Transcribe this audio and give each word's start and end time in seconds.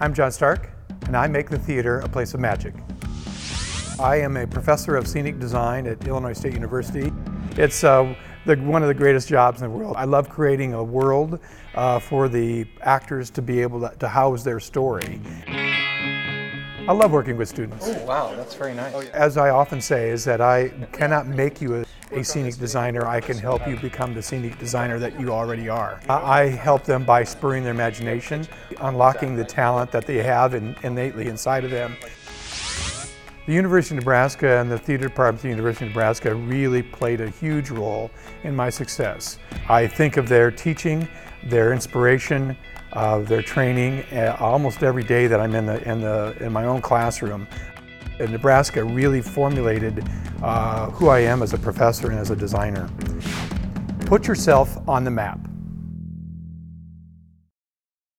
I'm 0.00 0.14
John 0.14 0.30
Stark, 0.30 0.70
and 1.06 1.16
I 1.16 1.26
make 1.26 1.50
the 1.50 1.58
theater 1.58 1.98
a 1.98 2.08
place 2.08 2.32
of 2.32 2.38
magic. 2.38 2.72
I 3.98 4.20
am 4.20 4.36
a 4.36 4.46
professor 4.46 4.94
of 4.94 5.08
scenic 5.08 5.40
design 5.40 5.88
at 5.88 6.06
Illinois 6.06 6.34
State 6.34 6.52
University. 6.54 7.12
It's 7.56 7.82
uh, 7.82 8.14
the, 8.46 8.54
one 8.58 8.82
of 8.82 8.88
the 8.88 8.94
greatest 8.94 9.26
jobs 9.26 9.60
in 9.60 9.68
the 9.68 9.76
world. 9.76 9.96
I 9.96 10.04
love 10.04 10.28
creating 10.28 10.72
a 10.72 10.84
world 10.84 11.40
uh, 11.74 11.98
for 11.98 12.28
the 12.28 12.64
actors 12.82 13.28
to 13.30 13.42
be 13.42 13.60
able 13.60 13.80
to, 13.80 13.92
to, 13.98 14.06
house 14.06 14.44
their 14.44 14.60
story. 14.60 15.20
I 16.88 16.92
love 16.92 17.12
working 17.12 17.36
with 17.36 17.50
students. 17.50 17.86
Oh, 17.86 18.04
wow, 18.06 18.34
that's 18.34 18.54
very 18.54 18.72
nice. 18.72 19.10
As 19.10 19.36
I 19.36 19.50
often 19.50 19.78
say, 19.78 20.08
is 20.08 20.24
that 20.24 20.40
I 20.40 20.68
cannot 20.92 21.26
make 21.26 21.60
you 21.60 21.74
a, 21.74 21.84
a 22.12 22.24
scenic 22.24 22.56
designer. 22.56 23.06
I 23.06 23.20
can 23.20 23.36
help 23.36 23.68
you 23.68 23.76
become 23.76 24.14
the 24.14 24.22
scenic 24.22 24.58
designer 24.58 24.98
that 24.98 25.20
you 25.20 25.30
already 25.30 25.68
are. 25.68 26.00
I 26.08 26.44
help 26.44 26.84
them 26.84 27.04
by 27.04 27.24
spurring 27.24 27.62
their 27.62 27.74
imagination, 27.74 28.48
unlocking 28.80 29.36
the 29.36 29.44
talent 29.44 29.90
that 29.90 30.06
they 30.06 30.22
have 30.22 30.54
in, 30.54 30.74
innately 30.82 31.26
inside 31.26 31.66
of 31.66 31.70
them. 31.70 31.94
The 33.44 33.52
University 33.52 33.94
of 33.94 34.00
Nebraska 34.00 34.58
and 34.58 34.70
the 34.70 34.78
theater 34.78 35.08
department 35.08 35.40
of 35.40 35.42
the 35.42 35.48
University 35.50 35.84
of 35.84 35.90
Nebraska 35.90 36.34
really 36.34 36.82
played 36.82 37.20
a 37.20 37.28
huge 37.28 37.68
role 37.68 38.10
in 38.44 38.56
my 38.56 38.70
success. 38.70 39.38
I 39.68 39.86
think 39.86 40.16
of 40.16 40.26
their 40.26 40.50
teaching, 40.50 41.06
their 41.44 41.72
inspiration, 41.72 42.56
uh, 42.92 43.20
their 43.20 43.42
training 43.42 44.04
uh, 44.12 44.36
almost 44.40 44.82
every 44.82 45.04
day 45.04 45.26
that 45.26 45.40
I'm 45.40 45.54
in, 45.54 45.66
the, 45.66 45.88
in, 45.88 46.00
the, 46.00 46.36
in 46.40 46.52
my 46.52 46.64
own 46.64 46.80
classroom. 46.80 47.46
And 48.18 48.32
Nebraska 48.32 48.82
really 48.82 49.22
formulated 49.22 50.04
uh, 50.42 50.90
who 50.90 51.08
I 51.08 51.20
am 51.20 51.42
as 51.42 51.52
a 51.52 51.58
professor 51.58 52.10
and 52.10 52.18
as 52.18 52.30
a 52.30 52.36
designer. 52.36 52.90
Put 54.06 54.26
yourself 54.26 54.76
on 54.88 55.04
the 55.04 55.10
map. 55.10 55.47